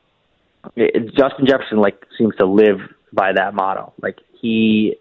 [0.76, 2.80] It, Justin Jefferson like seems to live
[3.14, 3.94] by that motto.
[4.02, 4.96] Like he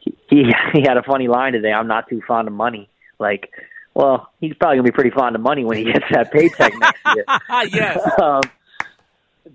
[0.00, 0.14] he
[0.72, 1.72] he had a funny line today.
[1.72, 2.88] I'm not too fond of money.
[3.18, 3.50] Like,
[3.94, 7.00] well, he's probably gonna be pretty fond of money when he gets that paycheck next
[7.14, 7.24] year.
[7.72, 7.98] yes.
[8.22, 8.42] Um,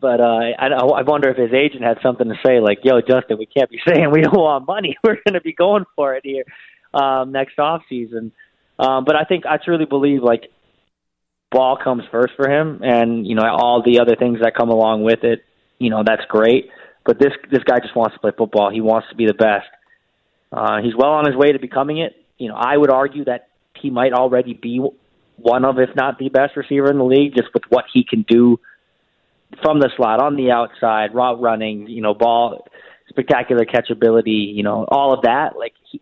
[0.02, 3.38] but uh, I, I wonder if his agent had something to say, like, "Yo, Justin,
[3.38, 4.98] we can't be saying we don't want money.
[5.04, 6.44] We're going to be going for it here
[6.94, 8.34] um, next off season."
[8.78, 10.50] Um, but I think I truly believe, like,
[11.52, 15.04] ball comes first for him, and you know all the other things that come along
[15.04, 15.46] with it.
[15.80, 16.70] You know that's great,
[17.06, 18.70] but this this guy just wants to play football.
[18.70, 19.68] He wants to be the best.
[20.56, 22.16] Uh, he's well on his way to becoming it.
[22.38, 23.50] You know, I would argue that
[23.82, 24.82] he might already be
[25.36, 28.26] one of, if not the best receiver in the league, just with what he can
[28.28, 28.60] do
[29.62, 32.68] from the slot, on the outside, route running, you know, ball,
[33.10, 35.58] spectacular catchability, you know, all of that.
[35.58, 36.02] Like, he,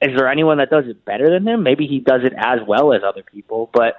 [0.00, 1.64] is there anyone that does it better than him?
[1.64, 3.94] Maybe he does it as well as other people, but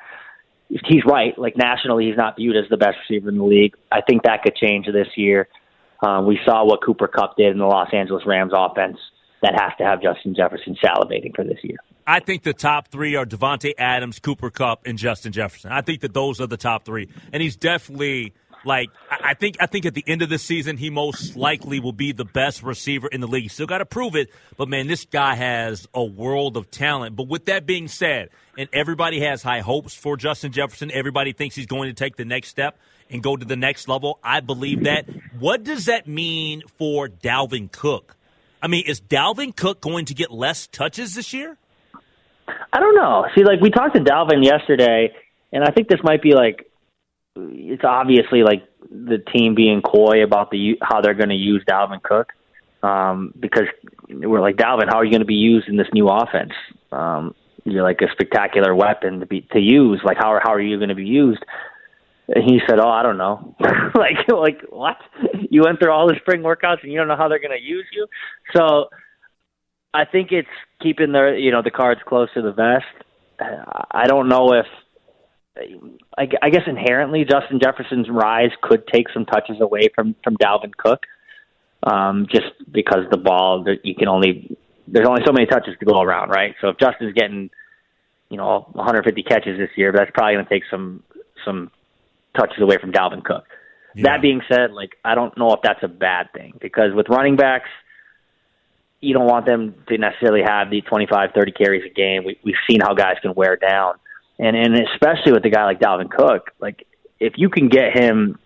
[0.69, 1.37] he's right.
[1.37, 3.75] Like nationally, he's not viewed as the best receiver in the league.
[3.91, 5.49] I think that could change this year.
[6.01, 8.97] Um, we saw what Cooper Kupp did in the Los Angeles Rams offense.
[9.41, 11.77] That has to have Justin Jefferson salivating for this year.
[12.05, 15.71] I think the top three are Davante Adams, Cooper Kupp, and Justin Jefferson.
[15.71, 18.33] I think that those are the top three, and he's definitely
[18.65, 21.93] like I think I think at the end of the season he most likely will
[21.93, 23.49] be the best receiver in the league.
[23.51, 27.15] Still got to prove it, but man, this guy has a world of talent.
[27.15, 30.91] But with that being said, and everybody has high hopes for Justin Jefferson.
[30.91, 32.77] Everybody thinks he's going to take the next step
[33.09, 34.19] and go to the next level.
[34.23, 35.05] I believe that.
[35.39, 38.17] What does that mean for Dalvin Cook?
[38.61, 41.57] I mean, is Dalvin Cook going to get less touches this year?
[42.71, 43.25] I don't know.
[43.35, 45.13] See, like we talked to Dalvin yesterday,
[45.51, 46.69] and I think this might be like
[47.35, 52.01] it's obviously like the team being coy about the how they're going to use Dalvin
[52.01, 52.33] Cook
[52.83, 53.67] um, because
[54.09, 56.53] we're like Dalvin, how are you going to be used in this new offense?
[56.91, 60.01] Um, you're like a spectacular weapon to be to use.
[60.03, 61.43] Like how how are you going to be used?
[62.33, 63.55] And he said, "Oh, I don't know.
[63.95, 64.97] like like what?
[65.49, 67.63] You went through all the spring workouts and you don't know how they're going to
[67.63, 68.07] use you."
[68.55, 68.89] So
[69.93, 70.47] I think it's
[70.81, 72.85] keeping the you know the cards close to the vest.
[73.91, 74.65] I don't know if
[76.17, 80.75] I, I guess inherently Justin Jefferson's rise could take some touches away from from Dalvin
[80.77, 80.99] Cook,
[81.83, 84.55] um, just because the ball you can only
[84.87, 86.55] there's only so many touches to go around, right?
[86.61, 87.49] So if Justin's getting
[88.29, 91.03] you know 150 catches this year, that's probably going to take some
[91.45, 91.71] some
[92.37, 93.45] touches away from Dalvin Cook.
[93.95, 94.03] Yeah.
[94.03, 97.35] That being said, like I don't know if that's a bad thing because with running
[97.35, 97.69] backs,
[99.01, 102.23] you don't want them to necessarily have the 25, 30 carries a game.
[102.25, 103.95] We, we've seen how guys can wear down
[104.39, 106.87] and and especially with a guy like Dalvin Cook, like
[107.19, 108.39] if you can get him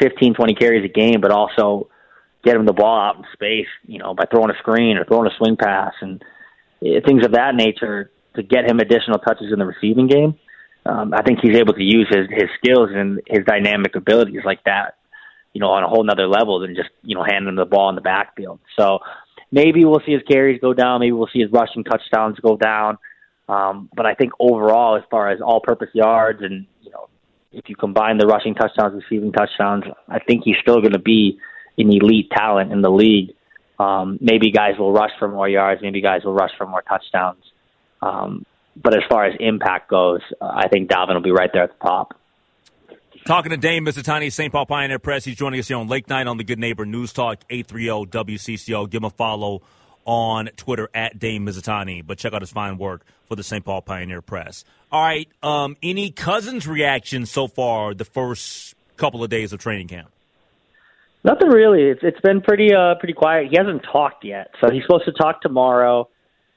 [0.00, 1.88] 15, 20 carries a game, but also
[2.44, 5.30] get him the ball out in space, you know, by throwing a screen or throwing
[5.30, 6.22] a swing pass, and
[6.84, 10.36] eh, things of that nature to get him additional touches in the receiving game.
[10.90, 14.64] Um, I think he's able to use his his skills and his dynamic abilities like
[14.64, 14.96] that,
[15.52, 17.94] you know, on a whole nother level than just you know handing the ball in
[17.94, 18.58] the backfield.
[18.76, 18.98] So
[19.52, 21.00] maybe we'll see his carries go down.
[21.00, 22.98] Maybe we'll see his rushing touchdowns go down.
[23.48, 27.08] Um, but I think overall, as far as all-purpose yards and you know,
[27.52, 31.38] if you combine the rushing touchdowns, receiving touchdowns, I think he's still going to be
[31.78, 33.34] an elite talent in the league.
[33.78, 35.82] Um, maybe guys will rush for more yards.
[35.82, 37.42] Maybe guys will rush for more touchdowns.
[38.02, 38.44] Um,
[38.82, 41.86] but as far as impact goes, I think Dalvin will be right there at the
[41.86, 42.16] top.
[43.26, 44.50] Talking to Dane Mizutani, St.
[44.50, 45.24] Paul Pioneer Press.
[45.24, 48.88] He's joining us here on Late Night on the Good Neighbor News Talk, 830 WCCO.
[48.88, 49.60] Give him a follow
[50.06, 53.64] on Twitter at Dane Mizutani, but check out his fine work for the St.
[53.64, 54.64] Paul Pioneer Press.
[54.90, 59.88] All right, um, any Cousins reaction so far the first couple of days of training
[59.88, 60.10] camp?
[61.22, 61.82] Nothing really.
[61.82, 63.48] It's it's been pretty uh pretty quiet.
[63.50, 66.08] He hasn't talked yet, so he's supposed to talk tomorrow.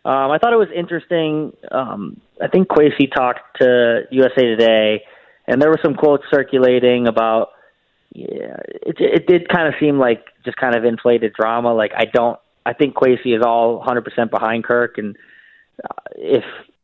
[0.06, 1.56] Um, I thought it was interesting.
[1.72, 5.04] Um, I think Kwesi talked to USA Today,
[5.48, 7.50] and there were some quotes circulating about.
[8.14, 11.74] Yeah, it it did kind of seem like just kind of inflated drama.
[11.74, 12.40] Like I don't.
[12.66, 15.18] I think Kwesi is all 100% behind Kirk, and
[15.84, 16.44] uh, if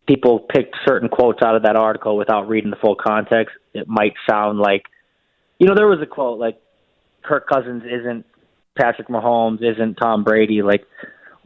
[0.09, 4.13] people picked certain quotes out of that article without reading the full context, it might
[4.27, 4.85] sound like,
[5.59, 6.59] you know, there was a quote like
[7.21, 8.25] Kirk Cousins isn't
[8.75, 10.63] Patrick Mahomes, isn't Tom Brady.
[10.63, 10.85] Like,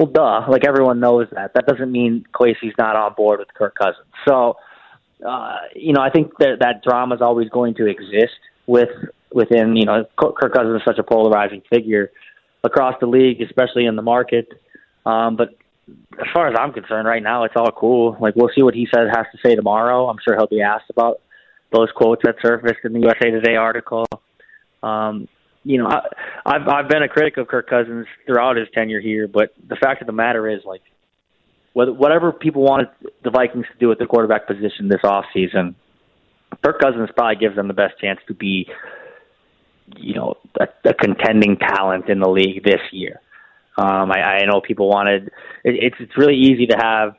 [0.03, 0.51] well, duh.
[0.51, 1.53] Like everyone knows that.
[1.53, 4.05] That doesn't mean Kwesi's not on board with Kirk Cousins.
[4.27, 4.57] So,
[5.25, 8.89] uh, you know, I think that that drama is always going to exist with
[9.31, 9.75] within.
[9.75, 12.11] You know, Kirk Cousins is such a polarizing figure
[12.63, 14.47] across the league, especially in the market.
[15.05, 15.49] Um, but
[16.19, 18.17] as far as I'm concerned, right now it's all cool.
[18.19, 20.07] Like we'll see what he says has to say tomorrow.
[20.07, 21.21] I'm sure he'll be asked about
[21.71, 24.05] those quotes that surfaced in the USA Today article.
[24.81, 25.27] Um,
[25.63, 26.01] you know, I,
[26.45, 30.01] I've I've been a critic of Kirk Cousins throughout his tenure here, but the fact
[30.01, 30.81] of the matter is, like,
[31.73, 32.89] whatever people wanted
[33.23, 35.75] the Vikings to do at the quarterback position this off season,
[36.63, 38.67] Kirk Cousins probably gives them the best chance to be,
[39.97, 43.21] you know, a, a contending talent in the league this year.
[43.77, 45.27] Um, I, I know people wanted.
[45.63, 47.15] It, it's it's really easy to have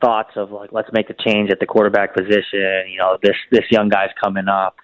[0.00, 2.90] thoughts of like, let's make a change at the quarterback position.
[2.90, 4.76] You know, this this young guy's coming up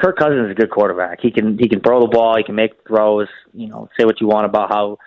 [0.00, 1.20] Kirk Cousins is a good quarterback.
[1.20, 2.36] He can he can throw the ball.
[2.36, 3.28] He can make throws.
[3.52, 4.98] You know, say what you want about how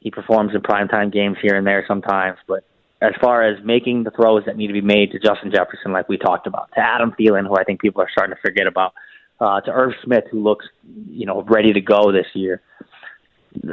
[0.00, 2.64] he performs in primetime games here and there sometimes, but
[3.00, 6.08] as far as making the throws that need to be made to Justin Jefferson, like
[6.08, 8.94] we talked about, to Adam Thielen, who I think people are starting to forget about,
[9.40, 10.66] uh, to Irv Smith, who looks
[11.08, 12.62] you know ready to go this year.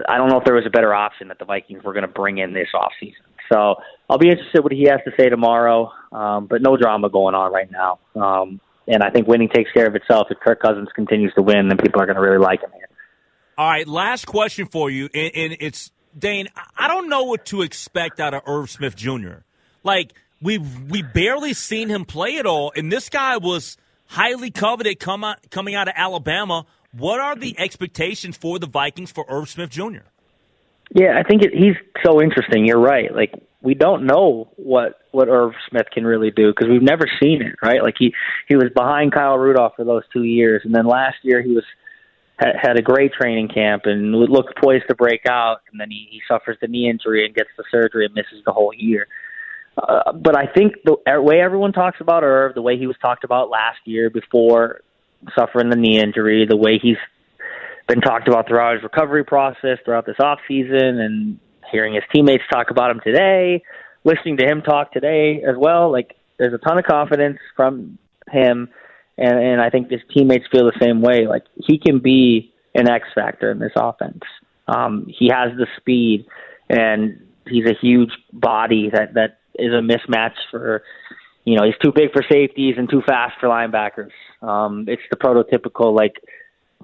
[0.07, 2.11] I don't know if there was a better option that the Vikings were going to
[2.11, 3.23] bring in this offseason.
[3.51, 3.75] So
[4.09, 7.51] I'll be interested what he has to say tomorrow, um, but no drama going on
[7.51, 7.99] right now.
[8.15, 8.59] Um,
[8.89, 10.27] and I think winning takes care of itself.
[10.29, 12.89] If Kirk Cousins continues to win, then people are going to really like him here.
[13.57, 16.47] All right, last question for you, and, and it's Dane.
[16.77, 19.43] I don't know what to expect out of Irv Smith Jr.
[19.83, 23.77] Like we we barely seen him play at all, and this guy was
[24.07, 26.65] highly coveted come out, coming out of Alabama.
[26.91, 30.07] What are the expectations for the Vikings for Irv Smith Jr.?
[30.91, 32.65] Yeah, I think it, he's so interesting.
[32.65, 33.13] You're right.
[33.13, 37.41] Like we don't know what what Irv Smith can really do because we've never seen
[37.41, 37.83] it, right?
[37.83, 38.13] Like he
[38.47, 41.65] he was behind Kyle Rudolph for those two years, and then last year he was
[42.37, 46.07] had, had a great training camp and looked poised to break out, and then he,
[46.09, 49.07] he suffers the knee injury and gets the surgery and misses the whole year.
[49.77, 53.23] Uh, but I think the way everyone talks about Irv, the way he was talked
[53.23, 54.81] about last year before
[55.37, 56.97] suffering the knee injury, the way he's
[57.87, 61.39] been talked about throughout his recovery process, throughout this off season, and
[61.71, 63.63] hearing his teammates talk about him today,
[64.03, 65.91] listening to him talk today as well.
[65.91, 67.97] Like there's a ton of confidence from
[68.31, 68.69] him,
[69.17, 71.27] and and I think his teammates feel the same way.
[71.27, 74.21] Like he can be an X factor in this offense.
[74.67, 76.25] Um, he has the speed,
[76.69, 80.83] and he's a huge body that that is a mismatch for.
[81.45, 84.11] You know, he's too big for safeties and too fast for linebackers.
[84.41, 86.21] Um, it's the prototypical like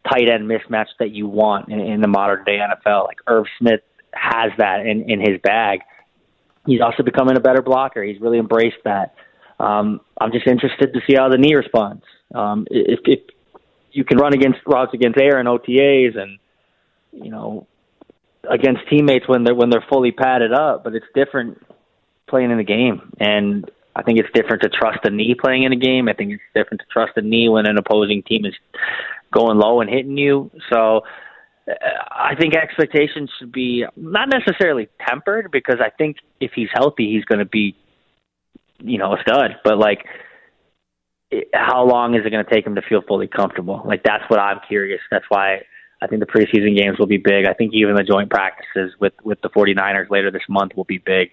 [0.09, 3.05] tight end mismatch that you want in, in the modern day NFL.
[3.05, 3.81] Like Irv Smith
[4.15, 5.81] has that in, in his bag.
[6.65, 8.03] He's also becoming a better blocker.
[8.03, 9.13] He's really embraced that.
[9.59, 12.03] Um, I'm just interested to see how the knee responds.
[12.33, 13.19] Um, if, if
[13.91, 16.37] you can run against routes against air and OTAs and
[17.13, 17.67] you know
[18.49, 21.61] against teammates when they're when they're fully padded up, but it's different
[22.27, 23.13] playing in the game.
[23.19, 26.09] And I think it's different to trust a knee playing in a game.
[26.09, 28.53] I think it's different to trust a knee when an opposing team is
[29.33, 30.51] going low and hitting you.
[30.71, 31.01] So
[31.67, 37.25] I think expectations should be not necessarily tempered because I think if he's healthy, he's
[37.25, 37.75] going to be,
[38.79, 39.55] you know, a stud.
[39.63, 40.05] But like,
[41.53, 43.81] how long is it going to take him to feel fully comfortable?
[43.83, 45.01] Like that's what I'm curious.
[45.09, 45.61] That's why
[46.01, 47.47] I think the preseason games will be big.
[47.47, 50.99] I think even the joint practices with with the 49ers later this month will be
[50.99, 51.31] big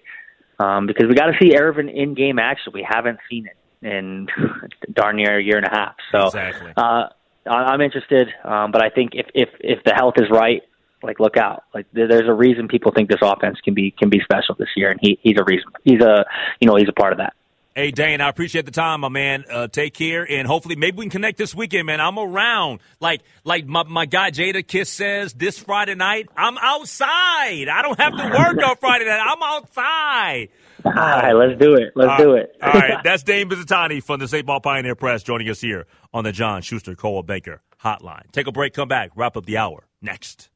[0.59, 2.73] um, because we got to see Ervin in game action.
[2.73, 4.27] We haven't seen it in
[4.93, 5.95] darn near a year and a half.
[6.11, 6.73] So Exactly.
[6.75, 7.09] uh,
[7.45, 10.61] I'm interested, um, but I think if if if the health is right,
[11.01, 11.63] like look out.
[11.73, 14.89] Like there's a reason people think this offense can be can be special this year,
[14.89, 15.71] and he he's a reason.
[15.83, 16.25] He's a
[16.59, 17.33] you know he's a part of that.
[17.75, 19.45] Hey, Dane, I appreciate the time, my man.
[19.49, 21.99] Uh, take care, and hopefully, maybe we can connect this weekend, man.
[21.99, 22.81] I'm around.
[22.99, 27.67] Like, like my, my guy Jadakiss says, this Friday night, I'm outside.
[27.69, 29.25] I don't have to work on Friday night.
[29.27, 30.49] I'm outside.
[30.85, 31.93] All right, let's do it.
[31.95, 32.55] Let's All do it.
[32.61, 34.45] All right, that's Dane Mizutani from the St.
[34.45, 38.31] Paul Pioneer Press joining us here on the John Schuster Cole Baker Hotline.
[38.31, 40.49] Take a break, come back, wrap up the hour next.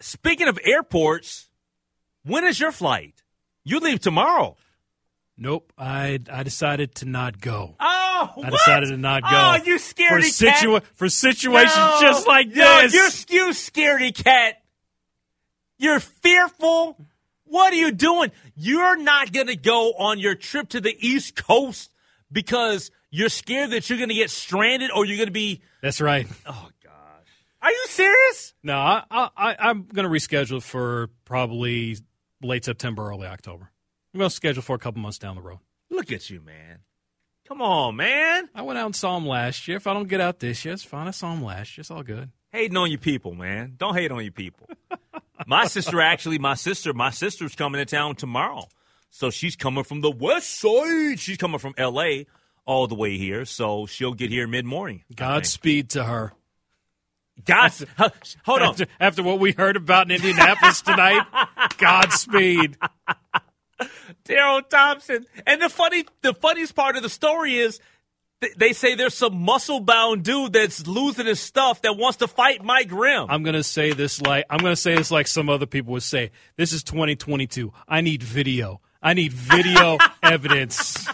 [0.00, 1.48] Speaking of airports,
[2.24, 3.22] when is your flight?
[3.64, 4.56] You leave tomorrow.
[5.36, 5.72] Nope.
[5.78, 7.76] I I decided to not go.
[7.78, 9.28] Oh, I decided to not go.
[9.30, 10.84] Oh, you scaredy for situa- cat.
[10.94, 11.98] for situations No.
[12.00, 13.26] just like No, this.
[13.30, 14.60] You're you scaredy cat.
[15.78, 16.96] You're fearful.
[17.48, 18.30] What are you doing?
[18.54, 21.90] You're not going to go on your trip to the East Coast
[22.30, 25.62] because you're scared that you're going to get stranded or you're going to be.
[25.82, 26.26] That's right.
[26.46, 26.92] Oh gosh.
[27.62, 28.54] Are you serious?
[28.62, 31.96] No, I, I, I'm going to reschedule for probably
[32.42, 33.70] late September, early October.
[34.14, 35.58] I'm going to schedule for a couple months down the road.
[35.90, 36.80] Look at you, man.
[37.46, 38.48] Come on, man.
[38.54, 39.78] I went out and saw him last year.
[39.78, 41.08] If I don't get out this year, it's fine.
[41.08, 41.82] I saw him last year.
[41.82, 42.30] It's all good.
[42.52, 43.74] Hating on you people, man.
[43.78, 44.68] Don't hate on you people.
[45.46, 48.64] my sister actually, my sister, my sister's coming to town tomorrow.
[49.10, 51.18] So she's coming from the west side.
[51.18, 52.24] She's coming from LA
[52.66, 53.44] all the way here.
[53.44, 55.04] So she'll get here mid morning.
[55.14, 56.32] Godspeed to her.
[57.44, 57.72] God,
[58.44, 58.68] hold on.
[58.70, 61.22] After, after what we heard about in Indianapolis tonight,
[61.78, 62.76] Godspeed.
[64.24, 65.24] Daryl Thompson.
[65.46, 67.80] And the funny, the funniest part of the story is
[68.56, 72.62] they say there's some muscle bound dude that's losing his stuff that wants to fight
[72.62, 73.26] Mike Grimm.
[73.28, 76.30] I'm gonna say this like I'm gonna say this like some other people would say.
[76.56, 77.72] This is 2022.
[77.88, 78.80] I need video.
[79.02, 81.06] I need video evidence.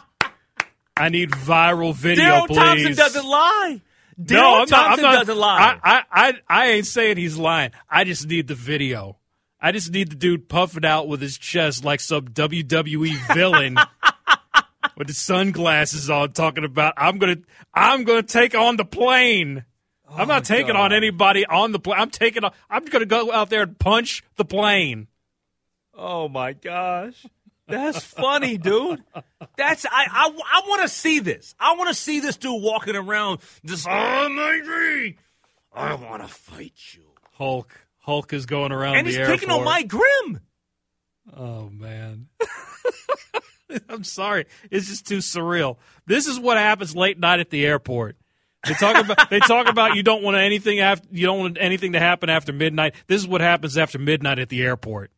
[0.97, 2.57] I need viral video, Daryl please.
[2.57, 3.81] Thompson doesn't lie.
[4.21, 5.79] Daryl no, I'm not, I'm Thompson not, doesn't lie.
[5.83, 7.73] I, I, I, I ain't saying he's lying.
[7.91, 9.19] I just need the video.
[9.61, 13.79] I just need the dude puffing out with his chest like some WWE villain
[14.97, 17.37] with the sunglasses on, talking about I'm gonna,
[17.73, 19.65] I'm gonna take on the plane.
[20.09, 22.01] Oh I'm not taking on anybody on the plane.
[22.01, 22.53] I'm taking on.
[22.69, 25.09] I'm gonna go out there and punch the plane.
[25.95, 27.27] Oh my gosh.
[27.67, 29.03] That's funny, dude.
[29.57, 31.55] That's I I, I want to see this.
[31.59, 35.15] I want to see this dude walking around just oh my God,
[35.75, 37.05] I want to fight you.
[37.33, 39.41] Hulk, Hulk is going around and he's airport.
[39.41, 40.41] picking on Mike Grimm.
[41.35, 42.29] Oh man.
[43.89, 44.47] I'm sorry.
[44.71, 45.77] It's just too surreal.
[46.07, 48.17] This is what happens late night at the airport.
[48.67, 51.93] They talk about they talk about you don't want anything after you don't want anything
[51.93, 52.95] to happen after midnight.
[53.07, 55.11] This is what happens after midnight at the airport.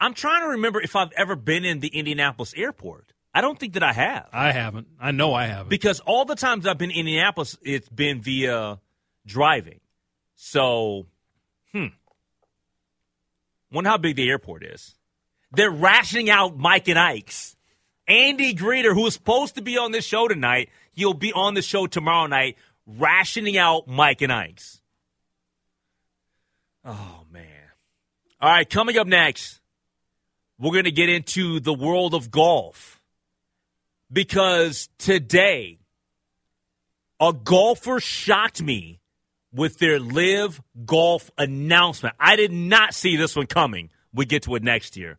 [0.00, 3.12] I'm trying to remember if I've ever been in the Indianapolis airport.
[3.34, 4.28] I don't think that I have.
[4.32, 4.88] I haven't.
[5.00, 5.68] I know I haven't.
[5.68, 8.80] Because all the times I've been in Indianapolis, it's been via
[9.26, 9.80] driving.
[10.34, 11.06] So,
[11.72, 11.86] hmm.
[13.70, 14.94] Wonder how big the airport is.
[15.52, 17.56] They're rationing out Mike and Ike's.
[18.06, 21.62] Andy Greder, who is supposed to be on this show tonight, he'll be on the
[21.62, 24.80] show tomorrow night, rationing out Mike and Ike's.
[26.84, 27.44] Oh, man.
[28.40, 29.60] All right, coming up next,
[30.58, 33.00] we're going to get into the world of golf.
[34.10, 35.80] Because today,
[37.20, 39.00] a golfer shocked me
[39.52, 42.14] with their LIV Golf announcement.
[42.18, 43.90] I did not see this one coming.
[44.14, 45.18] We get to it next year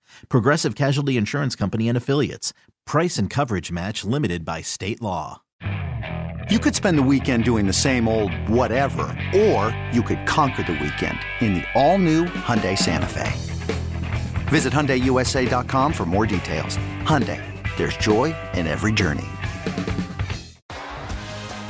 [0.29, 2.53] Progressive Casualty Insurance Company and Affiliates.
[2.85, 5.41] Price and coverage match limited by state law.
[6.49, 10.73] You could spend the weekend doing the same old whatever, or you could conquer the
[10.73, 13.31] weekend in the all-new Hyundai Santa Fe.
[14.49, 16.77] Visit HyundaiUSA.com for more details.
[17.03, 17.41] Hyundai,
[17.77, 19.27] there's joy in every journey.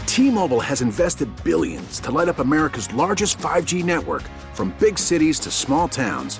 [0.08, 4.24] T-Mobile has invested billions to light up America's largest 5G network
[4.54, 6.39] from big cities to small towns,